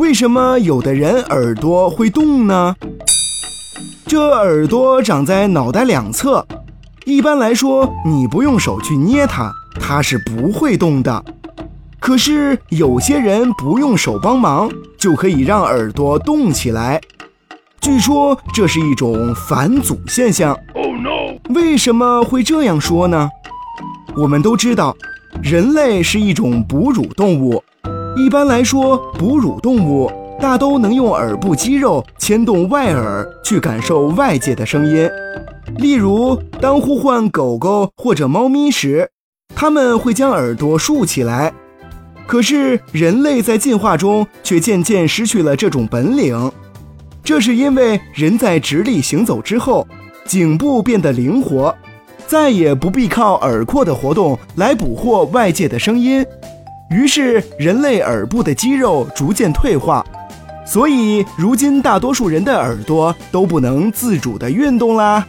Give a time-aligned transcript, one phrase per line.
[0.00, 2.74] 为什么有的人耳朵会动呢？
[4.06, 6.44] 这耳朵长在脑袋两侧，
[7.04, 11.22] 一般来说，你不用手去捏它，它是不会动的。
[11.98, 16.98] 可是有些人不用手帮忙，就可以让耳朵动起来。
[17.78, 20.54] 据说这是一种返祖现象。
[20.74, 23.28] 哦，no，为什么会这样说呢？
[24.16, 24.96] 我们都知道，
[25.42, 27.62] 人类是一种哺乳动物。
[28.16, 30.10] 一般来说，哺乳动物
[30.40, 35.08] 大都能用耳部肌肉牵动外耳去感受外界的声音。
[35.76, 39.08] 例如，当呼唤狗狗或者猫咪时，
[39.54, 41.52] 它们会将耳朵竖起来。
[42.26, 46.50] 可是，人类在进化中却渐渐失去了这种本领。
[47.22, 49.86] 这是因为人在直立行走之后，
[50.26, 51.74] 颈部变得灵活，
[52.26, 56.24] 再也不必靠耳廓的活动来捕获外界的声音，
[56.90, 60.04] 于是人类耳部的肌肉逐渐退化，
[60.66, 65.24] 所以如今大多数人的耳朵都不能自主的运动啦。